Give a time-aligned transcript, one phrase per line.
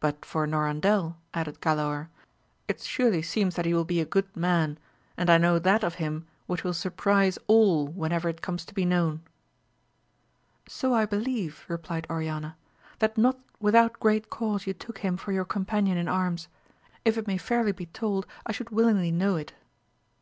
[0.00, 2.08] But for Norandel, added Galaor,
[2.66, 4.78] it surely seems that he will be a good man,
[5.18, 8.86] and I know that of him which will surprize all whenever it comes to be
[8.86, 9.20] known.
[10.66, 12.56] So I believe, replied Oriana,
[13.00, 16.48] that not without great cause you took him for your companion in arms,
[17.04, 19.64] if it may fairly be told, I should willingly 182 AMADIS OF GAVL, know it.